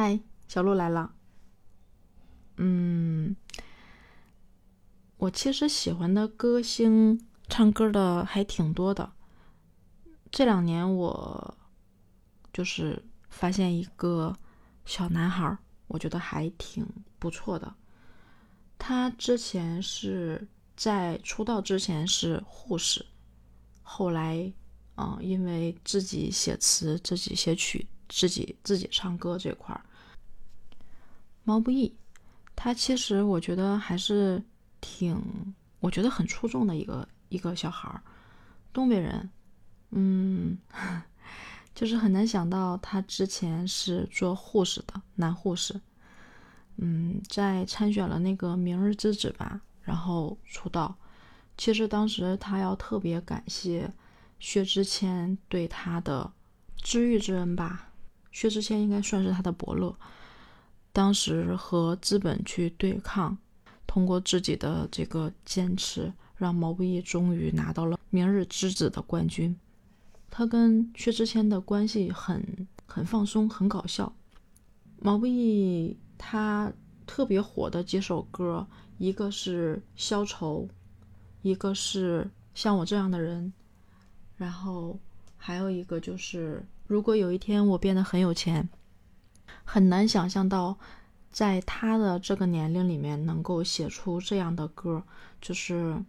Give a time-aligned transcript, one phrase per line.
[0.00, 1.12] 嗨，小鹿来了。
[2.56, 3.34] 嗯，
[5.16, 9.12] 我其实喜欢的歌星唱歌的还挺多的。
[10.30, 11.58] 这两年我
[12.52, 14.36] 就是发现一个
[14.84, 15.58] 小男孩，
[15.88, 16.86] 我觉得还挺
[17.18, 17.74] 不错的。
[18.78, 20.46] 他之前是
[20.76, 23.04] 在出道之前是护士，
[23.82, 24.52] 后来
[24.94, 29.84] 嗯，因为自己写词、自己写曲、自己自己唱歌这块儿。
[31.48, 31.96] 毛不易，
[32.54, 34.42] 他其实我觉得还是
[34.82, 35.18] 挺，
[35.80, 38.02] 我觉得很出众的一个一个小孩儿，
[38.70, 39.30] 东北人，
[39.92, 40.58] 嗯，
[41.74, 45.80] 就是很难想到他之前是做护士的男护士，
[46.76, 50.94] 嗯，在参选了那个《明日之子》吧，然后出道。
[51.56, 53.90] 其实当时他要特别感谢
[54.38, 56.30] 薛之谦对他的
[56.76, 57.90] 知遇之恩吧，
[58.32, 59.98] 薛之谦应该算是他的伯乐。
[60.92, 63.36] 当时和资本去对抗，
[63.86, 69.56] 通过自己的这个坚持，让毛不易终于拿到了《明日之子》的冠军。
[70.30, 74.12] 他跟薛之谦的关系很很放松，很搞笑。
[74.98, 76.72] 毛不易他
[77.06, 78.66] 特别火的几首歌，
[78.98, 80.68] 一个是《消愁》，
[81.42, 82.22] 一个是
[82.54, 83.44] 《像我这样的人》，
[84.36, 84.98] 然后
[85.36, 88.68] 还有一个就是《如果有一天我变得很有钱》。
[89.64, 90.76] 很难想象到，
[91.30, 95.02] 在他的这个年龄里面能够写出这样的歌，
[95.40, 96.02] 就是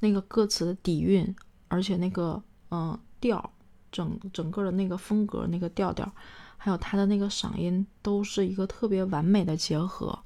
[0.00, 1.34] 那个歌词的底蕴，
[1.68, 3.52] 而且那个嗯调，
[3.92, 6.10] 整整个的那个风格、那个调调，
[6.56, 10.18] 还有他的那个嗓音，都是一个特别完美的结合。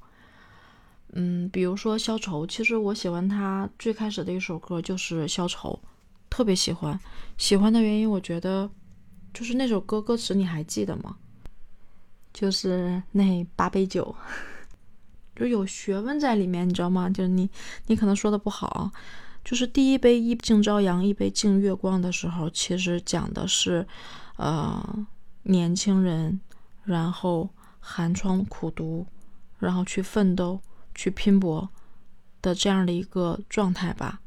[1.13, 5.77] 嗯，比如说《消愁》，其实我喜欢他最开始的一首歌就是《消愁》，
[6.29, 6.97] 特别喜欢。
[7.37, 8.69] 喜欢的原因，我觉得
[9.33, 11.17] 就是那首歌歌词，你还记得吗？
[12.33, 14.15] 就是那八杯酒，
[15.35, 17.09] 就有学问在里面，你知道吗？
[17.09, 17.49] 就是你，
[17.87, 18.91] 你可能说的不好，
[19.43, 23.85] 就是第一杯一敬朝阳，一杯敬月光的时候，其实讲的是，
[24.37, 25.05] 呃，
[25.43, 26.39] 年轻人，
[26.83, 29.05] 然后寒窗苦读，
[29.59, 30.61] 然后去奋斗、
[30.95, 31.69] 去拼搏
[32.41, 34.21] 的这样的一个状态吧。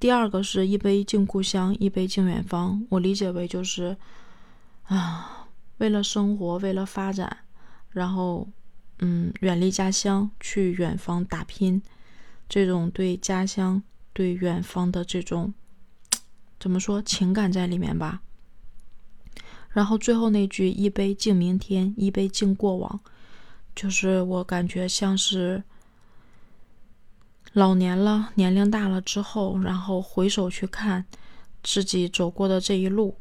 [0.00, 3.96] 第二个是一杯敬故乡，一杯敬远方，我理解为就是，
[4.84, 5.41] 啊。
[5.78, 7.38] 为了生活，为了发展，
[7.90, 8.48] 然后，
[9.00, 11.82] 嗯，远离家乡去远方打拼，
[12.48, 15.52] 这种对家乡、对远方的这种
[16.60, 18.22] 怎么说情感在里面吧。
[19.70, 23.00] 然后最后那句“一杯敬明天，一杯敬过往”，
[23.74, 25.64] 就是我感觉像是
[27.54, 31.04] 老年了，年龄大了之后，然后回首去看
[31.62, 33.16] 自己走过的这一路，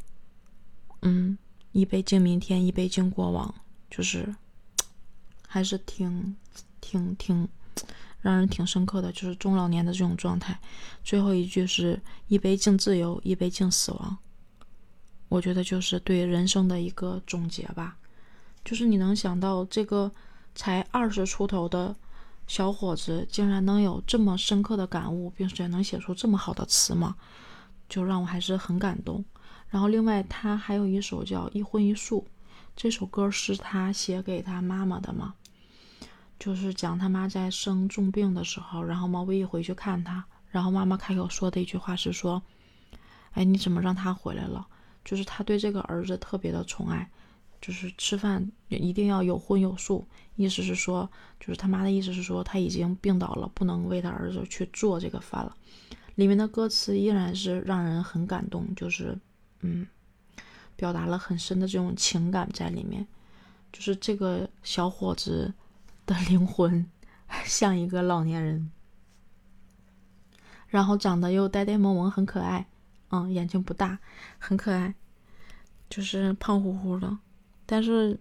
[1.01, 1.37] 嗯。
[1.71, 3.53] 一杯敬明天，一杯敬过往，
[3.89, 4.35] 就是
[5.47, 6.35] 还是挺
[6.79, 7.47] 挺挺
[8.21, 10.59] 让人挺深刻的，就是中老年的这种状态。
[11.03, 14.17] 最后一句是一杯敬自由，一杯敬死亡。
[15.29, 17.97] 我觉得就是对人生的一个总结吧。
[18.65, 20.11] 就是你能想到这个
[20.53, 21.95] 才二十出头的
[22.47, 27.15] 小伙子，竟然能有这么深刻的感悟，并且能写出这么好的词吗？
[27.87, 29.23] 就让我还是很感动。
[29.71, 32.27] 然后，另外他还有一首叫《一荤一素》，
[32.75, 35.33] 这首歌是他写给他妈妈的嘛？
[36.37, 42.43] 就是讲他妈在生重病的时候，然后毛不易回去看他，然后妈妈开口说的一句话是说
[43.31, 44.67] ：“哎，你怎么让他回来了？”
[45.05, 47.09] 就是他对这个儿子特别的宠爱，
[47.61, 50.05] 就是吃饭一定要有荤有素，
[50.35, 51.09] 意思是说，
[51.39, 55.55] 就是他妈的意思是说他已经病倒了，不能为他儿子去做这个饭了。
[56.15, 59.17] 里面的歌词依然是让人很感动，就是。
[59.61, 59.87] 嗯，
[60.75, 63.07] 表达了很深的这种情感在里面，
[63.71, 65.53] 就是这个小伙子
[66.05, 66.85] 的灵魂
[67.45, 68.71] 像一个老年人，
[70.67, 72.67] 然后长得又呆呆萌萌，很可爱。
[73.13, 73.99] 嗯，眼睛不大，
[74.39, 74.95] 很可爱，
[75.89, 77.17] 就是胖乎乎的，
[77.65, 78.17] 但是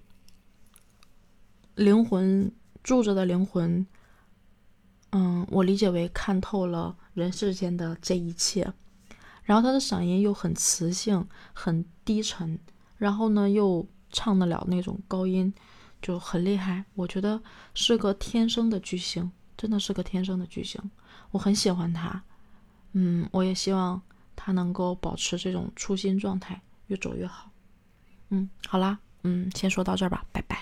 [1.77, 2.51] 灵魂
[2.83, 3.87] 住着的灵魂，
[5.13, 8.73] 嗯，我理解为看透了人世间的这一切。
[9.45, 12.59] 然后他的嗓音又很磁性，很低沉，
[12.97, 15.53] 然后呢又唱得了那种高音，
[16.01, 16.85] 就很厉害。
[16.95, 17.43] 我觉得
[17.75, 20.81] 是个天生的巨星，真的是个天生的巨星。
[21.31, 22.23] 我很喜欢他，
[22.93, 24.01] 嗯，我也希望
[24.37, 27.51] 他能够保持这种初心状态，越走越好。
[28.31, 30.61] 嗯，好啦，嗯，先说到这儿吧，拜拜。